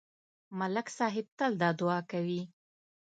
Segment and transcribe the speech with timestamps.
[0.59, 2.41] ملک صاحب تل دا دعا کوي.